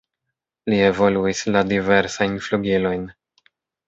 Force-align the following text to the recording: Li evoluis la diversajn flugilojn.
Li 0.73 0.77
evoluis 0.85 1.41
la 1.55 1.61
diversajn 1.71 2.39
flugilojn. 2.47 3.05